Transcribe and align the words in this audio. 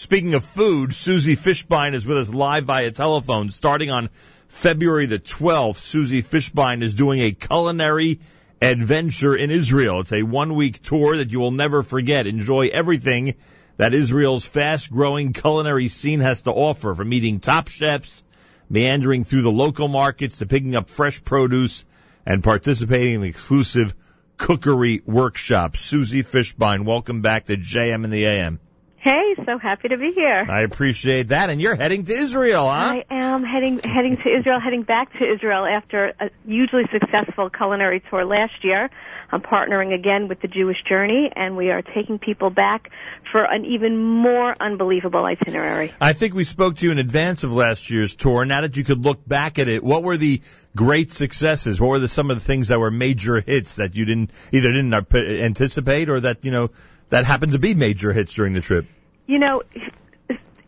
Speaking 0.00 0.32
of 0.32 0.46
food, 0.46 0.94
Susie 0.94 1.36
Fishbein 1.36 1.92
is 1.92 2.06
with 2.06 2.16
us 2.16 2.32
live 2.32 2.64
via 2.64 2.90
telephone 2.90 3.50
starting 3.50 3.90
on 3.90 4.08
February 4.48 5.04
the 5.04 5.18
12th. 5.18 5.76
Susie 5.76 6.22
Fishbein 6.22 6.80
is 6.80 6.94
doing 6.94 7.20
a 7.20 7.32
culinary 7.32 8.18
adventure 8.62 9.36
in 9.36 9.50
Israel. 9.50 10.00
It's 10.00 10.14
a 10.14 10.22
one 10.22 10.54
week 10.54 10.80
tour 10.80 11.18
that 11.18 11.32
you 11.32 11.38
will 11.38 11.50
never 11.50 11.82
forget. 11.82 12.26
Enjoy 12.26 12.68
everything 12.68 13.34
that 13.76 13.92
Israel's 13.92 14.46
fast 14.46 14.90
growing 14.90 15.34
culinary 15.34 15.88
scene 15.88 16.20
has 16.20 16.40
to 16.44 16.50
offer 16.50 16.94
from 16.94 17.10
meeting 17.10 17.38
top 17.38 17.68
chefs, 17.68 18.24
meandering 18.70 19.24
through 19.24 19.42
the 19.42 19.52
local 19.52 19.88
markets 19.88 20.38
to 20.38 20.46
picking 20.46 20.76
up 20.76 20.88
fresh 20.88 21.22
produce 21.22 21.84
and 22.24 22.42
participating 22.42 23.16
in 23.16 23.24
exclusive 23.24 23.94
cookery 24.38 25.02
workshops. 25.04 25.82
Susie 25.82 26.22
Fishbein, 26.22 26.86
welcome 26.86 27.20
back 27.20 27.44
to 27.44 27.58
JM 27.58 28.04
in 28.04 28.10
the 28.10 28.24
AM. 28.24 28.60
Hey, 29.02 29.34
so 29.46 29.58
happy 29.58 29.88
to 29.88 29.96
be 29.96 30.12
here. 30.14 30.44
I 30.46 30.60
appreciate 30.60 31.28
that. 31.28 31.48
And 31.48 31.58
you're 31.58 31.74
heading 31.74 32.04
to 32.04 32.12
Israel, 32.12 32.68
huh? 32.68 32.96
I 32.96 33.04
am 33.10 33.42
heading 33.44 33.80
heading 33.82 34.18
to 34.18 34.38
Israel, 34.38 34.60
heading 34.60 34.82
back 34.82 35.10
to 35.18 35.24
Israel 35.24 35.64
after 35.64 36.12
a 36.20 36.28
hugely 36.46 36.82
successful 36.92 37.48
culinary 37.48 38.02
tour 38.10 38.26
last 38.26 38.62
year. 38.62 38.90
I'm 39.32 39.40
partnering 39.40 39.94
again 39.94 40.28
with 40.28 40.42
the 40.42 40.48
Jewish 40.48 40.76
Journey, 40.86 41.30
and 41.34 41.56
we 41.56 41.70
are 41.70 41.80
taking 41.80 42.18
people 42.18 42.50
back 42.50 42.90
for 43.32 43.42
an 43.42 43.64
even 43.64 43.96
more 43.96 44.54
unbelievable 44.60 45.24
itinerary. 45.24 45.94
I 45.98 46.12
think 46.12 46.34
we 46.34 46.44
spoke 46.44 46.76
to 46.76 46.84
you 46.84 46.92
in 46.92 46.98
advance 46.98 47.42
of 47.42 47.54
last 47.54 47.88
year's 47.88 48.14
tour. 48.14 48.44
Now 48.44 48.60
that 48.62 48.76
you 48.76 48.84
could 48.84 49.02
look 49.02 49.26
back 49.26 49.58
at 49.58 49.68
it, 49.68 49.82
what 49.82 50.02
were 50.02 50.18
the 50.18 50.42
great 50.76 51.10
successes? 51.10 51.80
What 51.80 51.88
were 51.88 51.98
the, 52.00 52.08
some 52.08 52.30
of 52.30 52.36
the 52.36 52.44
things 52.44 52.68
that 52.68 52.78
were 52.78 52.90
major 52.90 53.40
hits 53.40 53.76
that 53.76 53.94
you 53.94 54.04
didn't 54.04 54.32
either 54.52 54.70
didn't 54.72 55.14
anticipate 55.14 56.10
or 56.10 56.20
that 56.20 56.44
you 56.44 56.50
know 56.50 56.70
that 57.08 57.24
happened 57.24 57.52
to 57.52 57.58
be 57.58 57.74
major 57.74 58.12
hits 58.12 58.34
during 58.34 58.52
the 58.52 58.60
trip? 58.60 58.86
You 59.30 59.38
know, 59.38 59.62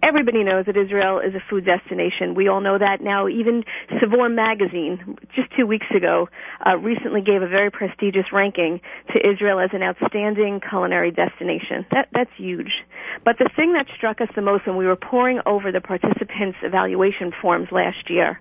everybody 0.05 0.45
knows 0.45 0.66
that 0.66 0.77
Israel 0.77 1.19
is 1.19 1.34
a 1.34 1.43
food 1.51 1.65
destination. 1.65 2.37
We 2.37 2.47
all 2.47 2.61
know 2.61 2.79
that 2.79 3.01
now. 3.01 3.27
Even 3.27 3.64
Saveur 3.98 4.28
magazine, 4.28 5.19
just 5.34 5.50
two 5.59 5.67
weeks 5.67 5.89
ago, 5.92 6.28
uh, 6.64 6.77
recently 6.77 7.23
gave 7.23 7.42
a 7.42 7.48
very 7.48 7.73
prestigious 7.73 8.27
ranking 8.33 8.81
to 9.12 9.19
Israel 9.19 9.59
as 9.59 9.70
an 9.73 9.83
outstanding 9.83 10.61
culinary 10.61 11.11
destination. 11.11 11.84
That, 11.91 12.06
that's 12.12 12.31
huge. 12.36 12.70
But 13.25 13.39
the 13.39 13.51
thing 13.56 13.73
that 13.73 13.86
struck 13.97 14.20
us 14.20 14.28
the 14.36 14.42
most 14.42 14.64
when 14.64 14.77
we 14.77 14.86
were 14.86 14.95
poring 14.95 15.41
over 15.45 15.73
the 15.73 15.81
participants' 15.81 16.58
evaluation 16.62 17.33
forms 17.42 17.67
last 17.73 18.08
year 18.08 18.39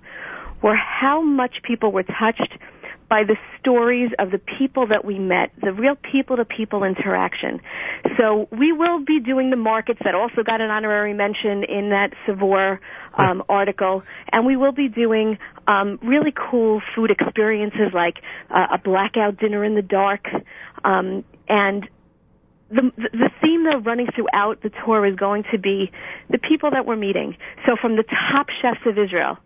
were 0.61 0.75
how 0.75 1.23
much 1.23 1.63
people 1.63 1.91
were 1.91 2.03
touched 2.03 2.59
by 3.11 3.25
the 3.25 3.35
stories 3.59 4.09
of 4.19 4.31
the 4.31 4.37
people 4.37 4.87
that 4.87 5.03
we 5.03 5.19
met, 5.19 5.51
the 5.61 5.73
real 5.73 5.95
people 5.95 6.37
to 6.37 6.45
people 6.45 6.85
interaction. 6.85 7.59
So 8.17 8.47
we 8.57 8.71
will 8.71 9.03
be 9.03 9.19
doing 9.19 9.49
the 9.49 9.57
markets 9.57 9.99
that 10.05 10.15
also 10.15 10.43
got 10.43 10.61
an 10.61 10.69
honorary 10.69 11.13
mention 11.13 11.65
in 11.65 11.89
that 11.89 12.13
Saveur 12.25 12.79
um, 13.15 13.43
article, 13.49 14.03
and 14.31 14.45
we 14.45 14.55
will 14.55 14.71
be 14.71 14.87
doing 14.87 15.37
um, 15.67 15.99
really 16.01 16.31
cool 16.31 16.81
food 16.95 17.11
experiences 17.11 17.91
like 17.93 18.15
uh, 18.49 18.67
a 18.75 18.77
blackout 18.77 19.37
dinner 19.37 19.65
in 19.65 19.75
the 19.75 19.81
dark, 19.81 20.25
um, 20.85 21.25
and 21.49 21.89
the, 22.69 22.93
the 22.95 23.29
theme 23.41 23.65
though 23.65 23.79
running 23.79 24.07
throughout 24.15 24.61
the 24.63 24.71
tour 24.85 25.05
is 25.05 25.17
going 25.17 25.43
to 25.51 25.59
be 25.59 25.91
the 26.29 26.37
people 26.37 26.71
that 26.71 26.85
we're 26.85 26.95
meeting. 26.95 27.35
So 27.65 27.75
from 27.75 27.97
the 27.97 28.05
top 28.31 28.47
chefs 28.61 28.79
of 28.85 28.97
Israel, 28.97 29.37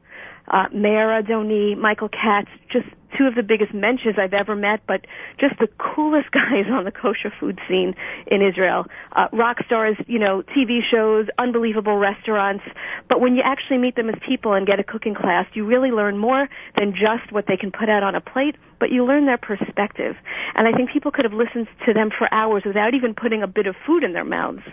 uh, 0.47 0.67
Meir 0.71 1.07
Adoni, 1.19 1.75
Michael 1.75 2.09
Katz, 2.09 2.49
just 2.71 2.85
two 3.17 3.25
of 3.25 3.35
the 3.35 3.43
biggest 3.43 3.71
mensches 3.73 4.17
I've 4.17 4.33
ever 4.33 4.55
met, 4.55 4.81
but 4.87 5.05
just 5.39 5.57
the 5.59 5.67
coolest 5.77 6.31
guys 6.31 6.65
on 6.71 6.85
the 6.85 6.91
kosher 6.91 7.31
food 7.39 7.59
scene 7.67 7.95
in 8.27 8.41
Israel. 8.41 8.85
Uh, 9.15 9.27
rock 9.31 9.57
stars, 9.65 9.97
you 10.07 10.19
know, 10.19 10.43
TV 10.55 10.79
shows, 10.89 11.27
unbelievable 11.37 11.97
restaurants. 11.97 12.63
But 13.09 13.21
when 13.21 13.35
you 13.35 13.41
actually 13.43 13.77
meet 13.77 13.95
them 13.95 14.09
as 14.09 14.15
people 14.27 14.53
and 14.53 14.65
get 14.67 14.79
a 14.79 14.83
cooking 14.83 15.15
class, 15.15 15.45
you 15.53 15.65
really 15.65 15.91
learn 15.91 16.17
more 16.17 16.47
than 16.77 16.91
just 16.91 17.31
what 17.31 17.45
they 17.47 17.57
can 17.57 17.71
put 17.71 17.89
out 17.89 18.03
on 18.03 18.15
a 18.15 18.21
plate, 18.21 18.55
but 18.79 18.91
you 18.91 19.05
learn 19.05 19.25
their 19.25 19.37
perspective. 19.37 20.15
And 20.55 20.67
I 20.67 20.71
think 20.75 20.91
people 20.91 21.11
could 21.11 21.25
have 21.25 21.33
listened 21.33 21.67
to 21.85 21.93
them 21.93 22.09
for 22.15 22.31
hours 22.33 22.63
without 22.65 22.93
even 22.93 23.13
putting 23.13 23.43
a 23.43 23.47
bit 23.47 23.67
of 23.67 23.75
food 23.85 24.03
in 24.03 24.13
their 24.13 24.25
mouths. 24.25 24.63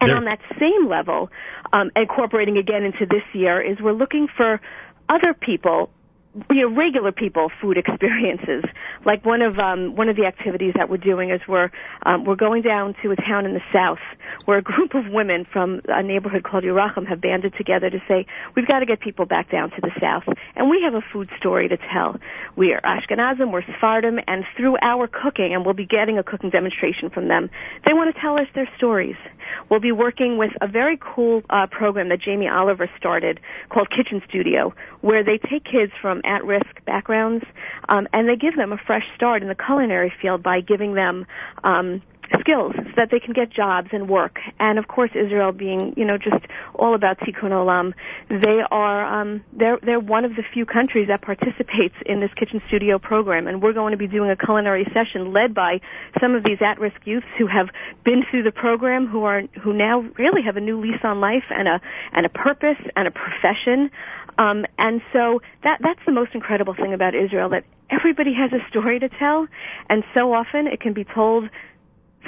And 0.00 0.12
on 0.12 0.24
that 0.24 0.40
same 0.60 0.88
level, 0.88 1.30
um, 1.72 1.90
incorporating 1.96 2.58
again 2.58 2.84
into 2.84 3.06
this 3.06 3.22
year, 3.32 3.62
is 3.62 3.78
we're 3.80 3.92
looking 3.92 4.28
for 4.36 4.60
other 5.08 5.32
people 5.32 5.90
you 6.50 6.68
know 6.68 6.74
regular 6.74 7.12
people 7.12 7.50
food 7.60 7.78
experiences. 7.78 8.64
Like 9.04 9.24
one 9.24 9.42
of 9.42 9.58
um 9.58 9.96
one 9.96 10.08
of 10.08 10.16
the 10.16 10.26
activities 10.26 10.74
that 10.76 10.88
we're 10.88 10.96
doing 10.96 11.30
is 11.30 11.40
we're 11.48 11.70
um 12.04 12.24
we're 12.24 12.36
going 12.36 12.62
down 12.62 12.94
to 13.02 13.10
a 13.12 13.16
town 13.16 13.46
in 13.46 13.54
the 13.54 13.64
south 13.72 13.98
where 14.44 14.58
a 14.58 14.62
group 14.62 14.94
of 14.94 15.04
women 15.10 15.46
from 15.50 15.80
a 15.88 16.02
neighborhood 16.02 16.44
called 16.44 16.64
Yerachim 16.64 17.06
have 17.06 17.20
banded 17.20 17.54
together 17.56 17.90
to 17.90 17.98
say 18.08 18.26
we've 18.54 18.66
got 18.66 18.80
to 18.80 18.86
get 18.86 19.00
people 19.00 19.26
back 19.26 19.50
down 19.50 19.70
to 19.70 19.80
the 19.80 19.90
south. 20.00 20.24
And 20.54 20.70
we 20.70 20.82
have 20.84 20.94
a 20.94 21.04
food 21.12 21.30
story 21.38 21.68
to 21.68 21.76
tell. 21.76 22.16
We 22.56 22.72
are 22.72 22.80
Ashkenazim 22.80 23.50
we're 23.52 23.64
Sephardim 23.64 24.18
and 24.26 24.44
through 24.56 24.76
our 24.82 25.06
cooking 25.06 25.54
and 25.54 25.64
we'll 25.64 25.74
be 25.74 25.86
getting 25.86 26.18
a 26.18 26.22
cooking 26.22 26.50
demonstration 26.50 27.10
from 27.10 27.28
them 27.28 27.50
they 27.86 27.92
want 27.92 28.14
to 28.14 28.20
tell 28.20 28.38
us 28.38 28.46
their 28.54 28.68
stories 28.76 29.16
we'll 29.70 29.80
be 29.80 29.92
working 29.92 30.38
with 30.38 30.52
a 30.60 30.68
very 30.68 30.98
cool 31.00 31.42
uh, 31.50 31.66
program 31.70 32.08
that 32.08 32.20
Jamie 32.20 32.48
Oliver 32.48 32.90
started 32.98 33.40
called 33.70 33.88
Kitchen 33.90 34.22
Studio 34.28 34.74
where 35.06 35.22
they 35.22 35.38
take 35.38 35.62
kids 35.64 35.92
from 36.02 36.20
at-risk 36.24 36.84
backgrounds, 36.84 37.44
um, 37.88 38.08
and 38.12 38.28
they 38.28 38.34
give 38.34 38.56
them 38.56 38.72
a 38.72 38.76
fresh 38.76 39.04
start 39.14 39.40
in 39.40 39.48
the 39.48 39.54
culinary 39.54 40.12
field 40.20 40.42
by 40.42 40.60
giving 40.60 40.94
them 40.94 41.24
um, 41.62 42.02
skills 42.40 42.72
so 42.76 42.92
that 42.96 43.10
they 43.10 43.20
can 43.20 43.32
get 43.32 43.50
jobs 43.50 43.88
and 43.92 44.08
work. 44.08 44.38
And 44.58 44.78
of 44.78 44.88
course, 44.88 45.10
Israel 45.14 45.52
being, 45.52 45.94
you 45.96 46.04
know, 46.04 46.18
just 46.18 46.44
all 46.74 46.94
about 46.94 47.18
tikkun 47.20 47.50
olam, 47.50 47.92
they 48.28 48.60
are 48.70 49.20
um, 49.20 49.42
they're 49.52 49.78
they're 49.82 50.00
one 50.00 50.24
of 50.24 50.36
the 50.36 50.42
few 50.52 50.66
countries 50.66 51.08
that 51.08 51.22
participates 51.22 51.94
in 52.04 52.20
this 52.20 52.30
kitchen 52.34 52.60
studio 52.68 52.98
program. 52.98 53.46
And 53.46 53.62
we're 53.62 53.72
going 53.72 53.92
to 53.92 53.96
be 53.96 54.06
doing 54.06 54.30
a 54.30 54.36
culinary 54.36 54.86
session 54.92 55.32
led 55.32 55.54
by 55.54 55.80
some 56.20 56.34
of 56.34 56.44
these 56.44 56.58
at-risk 56.60 56.96
youths 57.04 57.26
who 57.38 57.46
have 57.46 57.68
been 58.04 58.24
through 58.30 58.42
the 58.42 58.52
program, 58.52 59.06
who 59.06 59.24
are 59.24 59.42
who 59.62 59.72
now 59.72 60.00
really 60.18 60.42
have 60.42 60.56
a 60.56 60.60
new 60.60 60.80
lease 60.80 61.00
on 61.04 61.20
life 61.20 61.44
and 61.50 61.68
a 61.68 61.80
and 62.12 62.26
a 62.26 62.30
purpose 62.30 62.78
and 62.96 63.08
a 63.08 63.10
profession. 63.10 63.90
Um, 64.38 64.66
and 64.78 65.00
so 65.12 65.40
that 65.62 65.78
that's 65.82 66.00
the 66.04 66.12
most 66.12 66.34
incredible 66.34 66.74
thing 66.74 66.92
about 66.92 67.14
Israel 67.14 67.48
that 67.50 67.64
everybody 67.88 68.34
has 68.34 68.52
a 68.52 68.68
story 68.68 68.98
to 68.98 69.08
tell, 69.08 69.46
and 69.88 70.04
so 70.12 70.32
often 70.32 70.66
it 70.66 70.80
can 70.80 70.92
be 70.92 71.04
told 71.04 71.48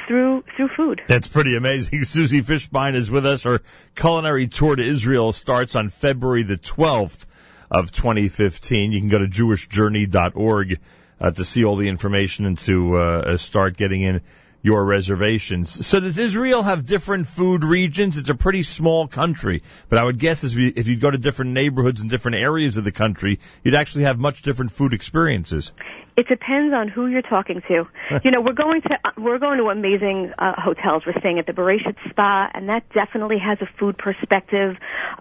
through 0.06 0.44
through 0.56 0.68
food. 0.76 1.02
That's 1.06 1.28
pretty 1.28 1.56
amazing. 1.56 2.04
Susie 2.04 2.42
Fishbein 2.42 2.94
is 2.94 3.10
with 3.10 3.26
us. 3.26 3.44
Her 3.44 3.60
culinary 3.94 4.46
tour 4.46 4.76
to 4.76 4.82
Israel 4.82 5.32
starts 5.32 5.76
on 5.76 5.88
February 5.88 6.42
the 6.42 6.56
12th 6.56 7.24
of 7.70 7.92
2015. 7.92 8.92
You 8.92 9.00
can 9.00 9.08
go 9.08 9.18
to 9.18 9.26
jewishjourney.org 9.26 10.80
uh, 11.20 11.30
to 11.30 11.44
see 11.44 11.64
all 11.64 11.76
the 11.76 11.88
information 11.88 12.46
and 12.46 12.58
to 12.58 12.96
uh, 12.96 13.36
start 13.36 13.76
getting 13.76 14.02
in 14.02 14.20
your 14.62 14.84
reservations. 14.84 15.86
So 15.86 16.00
does 16.00 16.18
Israel 16.18 16.62
have 16.62 16.84
different 16.84 17.26
food 17.26 17.62
regions? 17.62 18.18
It's 18.18 18.28
a 18.28 18.34
pretty 18.34 18.64
small 18.64 19.06
country, 19.06 19.62
but 19.88 19.98
I 19.98 20.04
would 20.04 20.18
guess 20.18 20.42
if 20.42 20.54
you, 20.54 20.72
if 20.74 20.88
you 20.88 20.96
go 20.96 21.10
to 21.10 21.18
different 21.18 21.52
neighborhoods 21.52 22.00
and 22.00 22.10
different 22.10 22.38
areas 22.38 22.76
of 22.76 22.84
the 22.84 22.92
country, 22.92 23.38
you'd 23.62 23.74
actually 23.74 24.04
have 24.04 24.18
much 24.18 24.42
different 24.42 24.72
food 24.72 24.94
experiences. 24.94 25.72
It 26.18 26.26
depends 26.26 26.74
on 26.74 26.88
who 26.88 27.06
you're 27.06 27.22
talking 27.22 27.62
to. 27.68 27.86
you 28.24 28.32
know, 28.32 28.40
we're 28.40 28.52
going 28.52 28.82
to 28.82 28.98
we're 29.16 29.38
going 29.38 29.58
to 29.58 29.68
amazing 29.68 30.32
uh, 30.36 30.60
hotels. 30.60 31.04
We're 31.06 31.18
staying 31.20 31.38
at 31.38 31.46
the 31.46 31.52
Beresheet 31.52 31.94
Spa, 32.10 32.50
and 32.52 32.68
that 32.68 32.82
definitely 32.92 33.38
has 33.38 33.58
a 33.60 33.68
food 33.78 33.96
perspective 33.96 34.74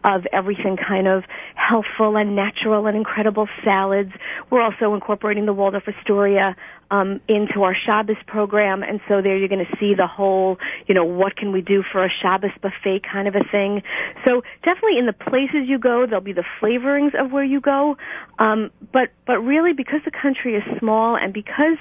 of 0.03 0.25
everything 0.33 0.75
kind 0.75 1.07
of 1.07 1.23
healthful 1.67 2.17
and 2.17 2.35
natural 2.35 2.87
and 2.87 2.95
incredible 2.95 3.47
salads. 3.63 4.11
We're 4.49 4.61
also 4.61 4.93
incorporating 4.93 5.45
the 5.45 5.53
Waldorf 5.53 5.83
Astoria 5.87 6.55
um, 6.89 7.19
into 7.27 7.63
our 7.63 7.75
Shabbos 7.75 8.15
program, 8.27 8.81
and 8.81 9.01
so 9.07 9.21
there 9.21 9.37
you're 9.37 9.49
going 9.49 9.65
to 9.65 9.77
see 9.77 9.93
the 9.93 10.07
whole, 10.07 10.57
you 10.87 10.95
know, 10.95 11.03
what 11.03 11.35
can 11.35 11.51
we 11.51 11.61
do 11.61 11.83
for 11.91 12.05
a 12.05 12.09
Shabbos 12.21 12.51
buffet 12.61 13.01
kind 13.11 13.27
of 13.27 13.35
a 13.35 13.43
thing. 13.51 13.81
So 14.25 14.41
definitely 14.63 14.97
in 14.99 15.05
the 15.05 15.13
places 15.13 15.67
you 15.67 15.79
go, 15.79 16.05
there'll 16.05 16.21
be 16.23 16.33
the 16.33 16.45
flavorings 16.61 17.13
of 17.19 17.31
where 17.31 17.43
you 17.43 17.59
go, 17.59 17.97
um, 18.39 18.71
but 18.93 19.09
but 19.25 19.39
really 19.39 19.73
because 19.73 19.99
the 20.05 20.11
country 20.11 20.55
is 20.55 20.63
small 20.79 21.17
and 21.17 21.33
because 21.33 21.77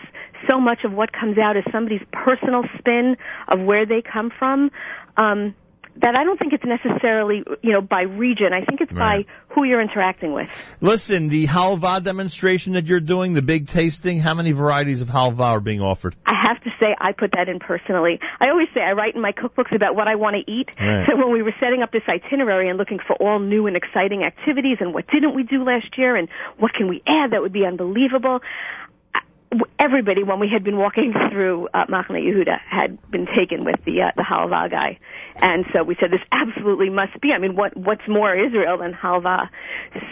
so 0.48 0.60
much 0.60 0.80
of 0.84 0.92
what 0.92 1.12
comes 1.12 1.38
out 1.38 1.56
is 1.56 1.64
somebody's 1.70 2.02
personal 2.12 2.62
spin 2.78 3.16
of 3.48 3.60
where 3.60 3.86
they 3.86 4.02
come 4.02 4.30
from. 4.36 4.70
Um, 5.16 5.54
that 6.02 6.14
I 6.16 6.24
don't 6.24 6.38
think 6.38 6.52
it's 6.52 6.64
necessarily, 6.64 7.42
you 7.62 7.72
know, 7.72 7.80
by 7.80 8.02
region. 8.02 8.52
I 8.52 8.64
think 8.64 8.80
it's 8.80 8.92
right. 8.92 9.26
by 9.26 9.32
who 9.54 9.64
you're 9.64 9.80
interacting 9.80 10.32
with. 10.32 10.50
Listen, 10.80 11.28
the 11.28 11.46
halva 11.46 12.02
demonstration 12.02 12.74
that 12.74 12.86
you're 12.86 13.00
doing, 13.00 13.32
the 13.34 13.42
big 13.42 13.66
tasting, 13.66 14.20
how 14.20 14.34
many 14.34 14.52
varieties 14.52 15.00
of 15.00 15.08
halva 15.08 15.40
are 15.40 15.60
being 15.60 15.80
offered? 15.80 16.14
I 16.26 16.34
have 16.48 16.62
to 16.64 16.70
say 16.78 16.94
I 16.98 17.12
put 17.12 17.32
that 17.32 17.48
in 17.48 17.58
personally. 17.58 18.20
I 18.40 18.50
always 18.50 18.68
say 18.74 18.80
I 18.80 18.92
write 18.92 19.14
in 19.14 19.22
my 19.22 19.32
cookbooks 19.32 19.74
about 19.74 19.96
what 19.96 20.08
I 20.08 20.16
want 20.16 20.36
to 20.36 20.50
eat. 20.50 20.68
Right. 20.78 21.06
So 21.06 21.16
when 21.16 21.32
we 21.32 21.42
were 21.42 21.54
setting 21.60 21.82
up 21.82 21.92
this 21.92 22.02
itinerary 22.08 22.68
and 22.68 22.78
looking 22.78 22.98
for 23.06 23.16
all 23.16 23.38
new 23.38 23.66
and 23.66 23.76
exciting 23.76 24.22
activities 24.22 24.78
and 24.80 24.92
what 24.92 25.06
didn't 25.08 25.34
we 25.34 25.42
do 25.42 25.64
last 25.64 25.96
year 25.96 26.16
and 26.16 26.28
what 26.58 26.72
can 26.74 26.88
we 26.88 27.02
add 27.06 27.32
that 27.32 27.40
would 27.40 27.52
be 27.52 27.64
unbelievable, 27.64 28.40
everybody, 29.78 30.22
when 30.22 30.40
we 30.40 30.48
had 30.52 30.64
been 30.64 30.76
walking 30.76 31.12
through 31.30 31.68
uh, 31.72 31.86
Machane 31.86 32.22
Yehuda, 32.22 32.58
had 32.68 32.98
been 33.10 33.26
taken 33.26 33.64
with 33.64 33.84
the 33.84 34.02
uh, 34.02 34.10
the 34.16 34.22
halva 34.22 34.70
guy, 34.70 34.98
and 35.36 35.64
so 35.72 35.82
we 35.82 35.96
said 36.00 36.10
this 36.10 36.20
absolutely 36.32 36.90
must 36.90 37.20
be. 37.20 37.32
I 37.32 37.38
mean, 37.38 37.56
what 37.56 37.76
what's 37.76 38.06
more 38.08 38.34
Israel 38.34 38.78
than 38.78 38.92
halva? 38.92 39.48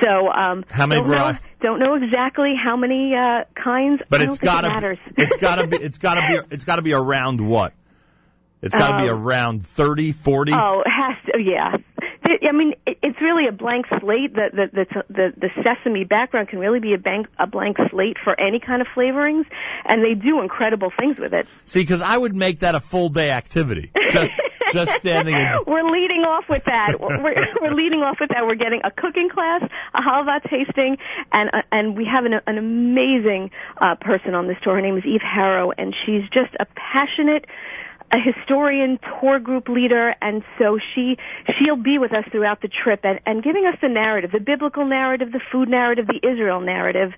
So 0.02 0.28
um, 0.28 0.64
how 0.70 0.86
many? 0.86 1.00
Don't 1.00 1.10
know, 1.10 1.32
don't 1.60 1.78
know 1.78 1.94
exactly 1.94 2.54
how 2.62 2.76
many 2.76 3.14
uh, 3.14 3.44
kinds. 3.54 4.02
But 4.08 4.22
it's 4.22 4.38
gotta 4.38 4.92
it 4.92 4.98
it's 5.16 5.36
gotta 5.36 5.66
be 5.66 5.76
it's 5.76 5.98
gotta 5.98 6.22
be 6.28 6.40
it's 6.54 6.64
gotta 6.64 6.82
be 6.82 6.92
around 6.92 7.40
what? 7.46 7.72
It's 8.62 8.74
got 8.74 8.92
to 8.92 8.94
um, 8.96 9.02
be 9.02 9.08
around 9.10 9.66
thirty, 9.66 10.12
forty. 10.12 10.52
Oh, 10.54 10.82
it 10.86 10.90
has 10.90 11.16
to. 11.26 11.38
Yeah, 11.38 11.76
I 12.48 12.52
mean, 12.52 12.72
really 13.24 13.48
a 13.48 13.52
blank 13.52 13.86
slate. 13.88 14.34
The 14.34 14.48
the 14.52 14.66
the 14.72 15.02
the, 15.08 15.32
the 15.36 15.50
sesame 15.64 16.04
background 16.04 16.48
can 16.48 16.58
really 16.58 16.80
be 16.80 16.94
a 16.94 16.98
blank 16.98 17.26
a 17.38 17.46
blank 17.46 17.78
slate 17.90 18.16
for 18.22 18.38
any 18.38 18.60
kind 18.60 18.82
of 18.82 18.88
flavorings, 18.94 19.46
and 19.84 20.04
they 20.04 20.14
do 20.14 20.42
incredible 20.42 20.92
things 20.98 21.18
with 21.18 21.32
it. 21.32 21.48
See, 21.64 21.80
because 21.80 22.02
I 22.02 22.16
would 22.16 22.34
make 22.34 22.60
that 22.60 22.74
a 22.74 22.80
full 22.80 23.08
day 23.08 23.30
activity. 23.30 23.90
Just, 24.72 24.94
standing. 24.94 25.34
In... 25.34 25.46
We're 25.66 25.88
leading 25.88 26.22
off 26.22 26.44
with 26.48 26.64
that. 26.64 26.96
We're, 27.00 27.34
we're 27.60 27.74
leading 27.74 28.00
off 28.00 28.16
with 28.20 28.30
that. 28.30 28.46
We're 28.46 28.54
getting 28.54 28.80
a 28.84 28.90
cooking 28.90 29.28
class, 29.32 29.62
a 29.94 30.00
halva 30.00 30.42
tasting, 30.48 30.96
and 31.32 31.50
uh, 31.52 31.62
and 31.72 31.96
we 31.96 32.04
have 32.04 32.24
an, 32.24 32.34
an 32.46 32.58
amazing 32.58 33.50
uh, 33.78 33.94
person 34.00 34.34
on 34.34 34.46
this 34.46 34.56
tour. 34.62 34.74
Her 34.74 34.80
name 34.80 34.96
is 34.96 35.04
Eve 35.04 35.20
Harow, 35.22 35.72
and 35.76 35.94
she's 36.04 36.22
just 36.32 36.54
a 36.58 36.66
passionate 36.74 37.46
a 38.14 38.18
historian, 38.22 38.98
tour 39.20 39.40
group 39.40 39.68
leader, 39.68 40.14
and 40.20 40.44
so 40.58 40.78
she 40.94 41.16
she'll 41.58 41.82
be 41.82 41.98
with 41.98 42.12
us 42.12 42.24
throughout 42.30 42.62
the 42.62 42.68
trip 42.68 43.00
and, 43.02 43.18
and 43.26 43.42
giving 43.42 43.66
us 43.66 43.76
the 43.82 43.88
narrative, 43.88 44.30
the 44.30 44.40
biblical 44.40 44.86
narrative, 44.86 45.32
the 45.32 45.40
food 45.50 45.68
narrative, 45.68 46.06
the 46.06 46.20
Israel 46.22 46.60
narrative. 46.60 47.10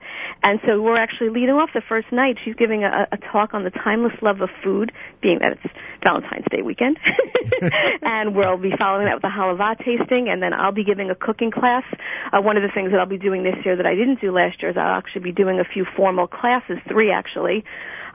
And 0.42 0.58
so 0.66 0.80
we're 0.80 0.96
actually 0.96 1.30
leading 1.30 1.54
off 1.54 1.70
the 1.74 1.82
first 1.86 2.10
night. 2.12 2.36
She's 2.44 2.54
giving 2.54 2.84
a, 2.84 3.08
a 3.12 3.18
talk 3.18 3.52
on 3.52 3.64
the 3.64 3.70
timeless 3.70 4.14
love 4.22 4.40
of 4.40 4.48
food, 4.64 4.90
being 5.20 5.38
that 5.42 5.58
it's 5.58 5.74
Valentine's 6.02 6.46
Day 6.50 6.62
weekend. 6.62 6.96
and 8.02 8.34
we'll 8.34 8.56
be 8.56 8.72
following 8.78 9.06
that 9.06 9.14
with 9.14 9.24
a 9.24 9.28
halava 9.28 9.76
tasting, 9.78 10.28
and 10.28 10.42
then 10.42 10.52
I'll 10.52 10.72
be 10.72 10.84
giving 10.84 11.10
a 11.10 11.14
cooking 11.14 11.50
class. 11.50 11.84
Uh, 12.32 12.40
one 12.40 12.56
of 12.56 12.62
the 12.62 12.70
things 12.74 12.90
that 12.90 13.00
I'll 13.00 13.06
be 13.06 13.18
doing 13.18 13.42
this 13.42 13.56
year 13.64 13.76
that 13.76 13.86
I 13.86 13.94
didn't 13.94 14.20
do 14.20 14.32
last 14.32 14.62
year 14.62 14.70
is 14.70 14.76
I'll 14.76 14.98
actually 14.98 15.22
be 15.22 15.32
doing 15.32 15.60
a 15.60 15.64
few 15.64 15.84
formal 15.96 16.26
classes, 16.26 16.78
three 16.88 17.10
actually, 17.12 17.64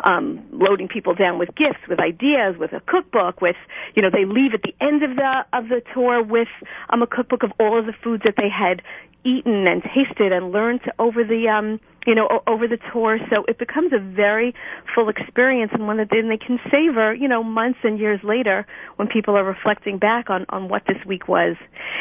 um, 0.04 0.46
loading 0.52 0.88
people 0.88 1.14
down 1.14 1.38
with 1.38 1.50
gifts, 1.56 1.88
with 1.88 2.00
ideas, 2.00 2.56
with 2.58 2.74
a 2.74 2.82
cookbook, 2.82 3.42
with 3.42 3.58
you 3.96 4.02
know 4.02 4.10
they 4.12 4.26
leave 4.26 4.54
at 4.54 4.62
the 4.62 4.74
end 4.82 5.04
of 5.04 5.16
the 5.16 5.46
of 5.54 5.70
the 5.70 5.82
tour 5.94 6.24
with 6.24 6.50
um, 6.90 7.02
a 7.02 7.08
cookbook 7.08 7.44
of 7.44 7.52
all 7.60 7.78
of 7.80 7.86
the 7.86 7.94
foods 8.04 8.24
that 8.24 8.36
they 8.38 8.50
had 8.50 8.82
eaten 9.24 9.68
and 9.68 9.84
tasted 9.84 10.32
and 10.32 10.52
learned 10.52 10.82
over 10.98 11.24
the 11.24 11.48
um 11.48 11.80
you 12.06 12.16
know 12.16 12.42
over 12.48 12.68
the 12.68 12.78
tour. 12.92 13.20
So 13.30 13.46
it 13.48 13.58
becomes 13.58 13.94
a 13.94 14.00
very 14.00 14.54
full 14.94 15.10
experience 15.10 15.72
and 15.74 15.88
one 15.88 15.98
that 15.98 16.10
then 16.12 16.30
they 16.30 16.38
can 16.38 16.60
savor 16.72 17.14
you 17.14 17.28
know 17.28 17.44
months 17.44 17.80
and 17.84 18.00
years 18.00 18.20
later 18.24 18.66
when 18.96 19.08
people 19.08 19.36
are 19.38 19.44
reflecting 19.44 19.98
back 19.98 20.30
on 20.30 20.46
on 20.50 20.70
what 20.70 20.84
this 20.88 20.98
week 21.06 21.28
was. 21.28 21.56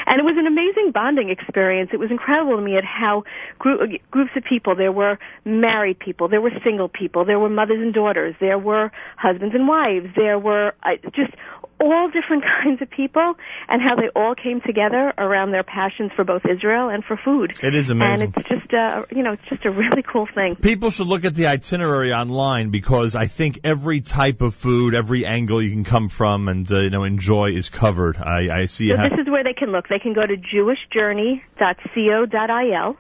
And 0.07 0.19
it 0.19 0.25
was 0.25 0.37
an 0.39 0.47
amazing 0.47 0.93
bonding 0.93 1.31
experience. 1.31 1.91
It 1.93 1.99
was 1.99 2.11
incredible 2.11 2.57
to 2.57 2.63
me 2.63 2.77
at 2.77 2.85
how 2.85 3.25
group, 3.59 3.81
groups 4.11 4.31
of 4.37 4.45
people 4.45 4.75
there 4.75 4.93
were 4.93 5.19
married 5.45 5.99
people 5.99 6.29
there 6.29 6.41
were 6.41 6.53
single 6.65 6.89
people 6.89 7.25
there 7.25 7.39
were 7.39 7.49
mothers 7.49 7.79
and 7.81 7.95
daughters 7.95 8.35
there 8.41 8.59
were 8.59 8.91
husbands 9.17 9.55
and 9.55 9.69
wives 9.69 10.07
there 10.17 10.39
were 10.39 10.75
uh, 10.83 10.97
just 11.15 11.33
all 11.81 12.11
different 12.11 12.45
kinds 12.63 12.81
of 12.83 12.91
people 12.91 13.35
and 13.69 13.81
how 13.83 13.97
they 13.97 14.09
all 14.15 14.35
came 14.35 14.61
together 14.61 15.15
around 15.19 15.53
their 15.53 15.63
passions 15.63 16.13
for 16.15 16.25
both 16.25 16.43
Israel 16.45 16.91
and 16.91 17.03
for 17.05 17.17
food. 17.17 17.59
It 17.63 17.75
is 17.75 17.89
amazing. 17.91 18.29
And 18.29 18.37
it's 18.37 18.49
just 18.49 18.73
a, 18.73 19.07
you 19.11 19.23
know, 19.23 19.33
it's 19.33 19.49
just 19.49 19.65
a 19.65 19.71
really 19.71 20.03
cool 20.03 20.29
thing. 20.33 20.55
People 20.57 20.91
should 20.91 21.07
look 21.07 21.25
at 21.25 21.35
the 21.35 21.47
itinerary 21.47 22.13
online 22.13 22.69
because 22.71 23.15
I 23.17 23.27
think 23.27 23.61
every 23.65 24.01
type 24.01 24.41
of 24.43 24.55
food, 24.55 24.95
every 24.95 25.27
angle 25.27 25.63
you 25.63 25.71
can 25.71 25.85
come 25.85 26.09
from 26.09 26.49
and, 26.49 26.71
uh, 26.71 26.81
you 26.81 26.91
know, 26.91 27.05
enjoy 27.05 27.53
is 27.53 27.71
covered. 27.71 28.19
I, 28.19 28.61
I 28.61 28.67
see 28.67 28.91
so 28.91 28.97
this 28.97 29.19
is 29.19 29.29
where 29.29 29.45
they 29.45 29.55
can 29.55 29.73
look. 29.73 29.89
They 29.89 29.99
can 29.99 30.13
go 30.13 30.27
to 30.27 30.37
jewishjourney.co.il 30.37 32.97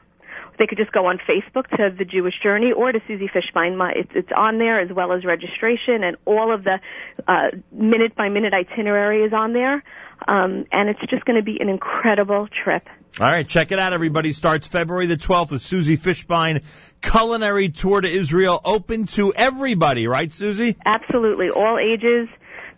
they 0.61 0.67
could 0.67 0.79
just 0.79 0.93
go 0.93 1.07
on 1.07 1.19
Facebook 1.19 1.69
to 1.71 1.91
the 1.97 2.05
Jewish 2.05 2.35
Journey 2.43 2.71
or 2.71 2.93
to 2.93 3.01
Susie 3.09 3.29
Fishbein. 3.35 3.81
It's, 3.97 4.11
it's 4.15 4.29
on 4.37 4.59
there 4.59 4.79
as 4.79 4.93
well 4.93 5.13
as 5.13 5.25
registration 5.25 6.05
and 6.05 6.17
all 6.27 6.55
of 6.55 6.65
the 6.65 6.79
uh, 7.27 7.57
minute 7.73 8.15
by 8.15 8.29
minute 8.29 8.53
itinerary 8.53 9.25
is 9.25 9.33
on 9.33 9.55
there. 9.55 9.83
Um, 10.29 10.67
and 10.71 10.91
it's 10.91 11.01
just 11.09 11.25
going 11.25 11.39
to 11.39 11.43
be 11.43 11.57
an 11.61 11.71
incredible 11.71 12.47
trip. 12.63 12.87
All 13.19 13.27
right, 13.27 13.49
check 13.49 13.73
it 13.73 13.79
out, 13.79 13.95
everybody. 13.95 14.35
Starts 14.35 14.69
February 14.69 15.07
the 15.07 15.17
12th 15.17 15.53
with 15.53 15.63
Susie 15.63 15.97
Fishbein 15.97 16.63
culinary 17.01 17.71
tour 17.71 18.03
to 18.03 18.09
Israel, 18.09 18.61
open 18.65 19.07
to 19.07 19.33
everybody, 19.33 20.07
right, 20.07 20.31
Susie? 20.31 20.77
Absolutely, 20.85 21.51
all 21.51 21.79
ages, 21.79 22.29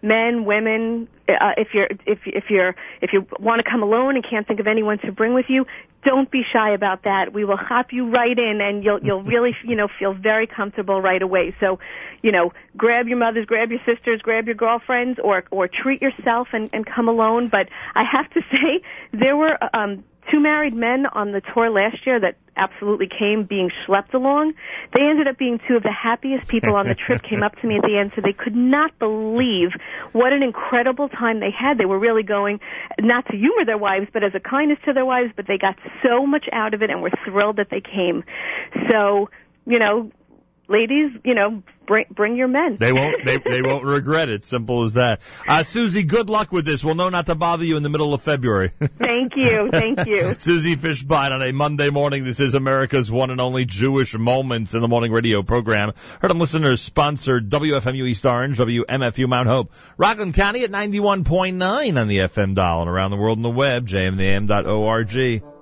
men, 0.03 0.45
women. 0.45 1.09
Uh, 1.29 1.53
if 1.57 1.69
you're 1.73 1.89
if 2.07 2.19
if 2.27 2.45
you're 2.51 2.75
if 3.01 3.13
you 3.13 3.27
want 3.39 3.65
to 3.65 3.71
come 3.71 3.83
alone 3.83 4.17
and 4.17 4.25
can't 4.29 4.47
think 4.47 4.61
of 4.61 4.67
anyone 4.67 4.99
to 4.99 5.13
bring 5.13 5.33
with 5.33 5.47
you, 5.49 5.65
don't 6.05 6.31
be 6.31 6.43
shy 6.53 6.71
about 6.71 7.05
that. 7.05 7.33
We 7.33 7.45
will 7.45 7.57
hop 7.57 7.93
you 7.93 8.11
right 8.11 8.37
in, 8.37 8.61
and 8.61 8.85
you'll 8.85 9.01
you'll 9.03 9.23
really 9.35 9.57
you 9.65 9.77
know 9.77 9.89
feel 9.89 10.13
very 10.13 10.47
comfortable 10.47 11.01
right 11.01 11.23
away. 11.23 11.55
So, 11.61 11.79
you 12.23 12.33
know, 12.33 12.53
grab 12.77 13.09
your 13.09 13.19
mothers, 13.19 13.47
grab 13.47 13.71
your 13.71 13.81
sisters, 13.87 14.21
grab 14.21 14.47
your 14.47 14.57
girlfriends, 14.57 15.19
or 15.23 15.45
or 15.51 15.69
treat 15.69 16.03
yourself 16.03 16.49
and 16.53 16.69
and 16.73 16.85
come 16.85 17.09
alone. 17.09 17.49
But 17.49 17.69
I 17.95 18.05
have 18.05 18.29
to 18.31 18.41
say, 18.53 18.83
there 19.13 19.37
were 19.37 19.57
um, 19.75 20.05
two 20.33 20.41
married 20.41 20.75
men 20.75 21.05
on 21.13 21.33
the 21.33 21.43
tour 21.53 21.71
last 21.71 22.07
year 22.07 22.19
that 22.19 22.37
absolutely 22.57 23.07
came 23.07 23.45
being 23.45 23.71
schlepped 23.87 24.15
along. 24.15 24.55
They 24.95 25.03
ended 25.03 25.29
up 25.29 25.39
being 25.39 25.61
two 25.69 25.77
of 25.77 25.83
the 25.83 25.93
happiest 25.93 26.49
people 26.49 26.77
on 26.77 26.87
the 26.87 26.95
trip, 26.95 27.23
came 27.31 27.43
up 27.43 27.57
to 27.61 27.67
me 27.67 27.77
at 27.77 27.83
the 27.83 27.99
end, 27.99 28.13
so 28.13 28.21
they 28.21 28.33
could 28.33 28.57
not 28.57 28.99
believe 28.99 29.71
what 30.13 30.33
an 30.33 30.43
incredible 30.43 31.09
time 31.09 31.41
they 31.41 31.51
had. 31.51 31.79
They 31.79 31.85
were 31.85 31.99
really 31.99 32.23
going, 32.23 32.61
not 33.01 33.27
to 33.27 33.37
humor 33.37 33.65
their 33.65 33.79
wives, 33.79 34.09
but 34.13 34.25
as 34.25 34.33
a 34.35 34.41
kindness 34.41 34.79
to 34.87 34.93
their 34.93 35.07
wives, 35.07 35.33
but 35.37 35.47
they 35.47 35.59
got 35.59 35.77
so 36.03 36.27
much 36.27 36.47
out 36.53 36.75
of 36.75 36.83
it 36.83 36.91
and 36.91 37.03
were 37.03 37.13
thrilled 37.25 37.57
that 37.57 37.69
they 37.71 37.81
came. 37.81 38.25
So, 38.91 39.31
you 39.67 39.79
know, 39.79 40.11
ladies, 40.69 41.13
you 41.25 41.35
know, 41.35 41.63
bring 41.87 42.07
bring 42.11 42.37
your 42.37 42.49
men. 42.49 42.77
They 42.77 42.93
won't 42.93 43.17
they 43.25 43.39
they 43.39 43.63
won't 43.63 43.85
regret 43.85 44.29
it. 44.29 44.45
Simple 44.45 44.83
as 44.83 44.95
that. 44.95 45.21
Uh, 45.47 45.63
Susie, 45.63 46.03
good 46.03 46.31
luck 46.31 46.53
with 46.53 46.65
this. 46.65 46.85
We'll 46.85 46.95
know 46.95 47.09
not 47.09 47.27
to 47.27 47.35
bother 47.35 47.65
you 47.65 47.77
in 47.77 47.83
the 47.83 47.89
middle 47.89 48.15
of 48.15 48.23
February. 48.23 48.73
thank 48.79 49.37
you, 49.37 49.71
thank 49.71 50.07
you. 50.07 50.35
Susie 50.39 50.77
Fishbein 50.77 51.31
on 51.31 51.43
a 51.43 51.53
Monday 51.53 51.91
morning. 51.91 52.25
This 52.25 52.41
is 52.41 52.55
America's 52.55 53.11
one 53.11 53.31
and 53.31 53.41
only 53.41 53.65
Jewish 53.65 54.17
Moments 54.17 54.75
in 54.75 54.81
the 54.81 54.89
Morning 54.89 55.13
radio 55.13 55.43
program. 55.43 55.93
Heard 56.21 56.31
on 56.31 56.39
listeners 56.39 56.81
sponsored 56.81 57.51
WFMU 57.51 58.07
East 58.07 58.25
Orange, 58.25 58.59
WMFU 58.59 59.29
Mount 59.29 59.49
Hope, 59.49 59.73
Rockland 59.97 60.35
County 60.35 60.65
at 60.65 60.71
91.9 60.71 62.01
on 62.01 62.09
the 62.09 62.19
FM 62.19 62.55
dial 62.55 62.81
and 62.81 62.91
around 62.91 63.11
the 63.11 63.17
world 63.17 63.39
on 63.39 63.43
the 63.43 63.51
web, 63.51 63.87
jmtheam.org. 63.87 65.43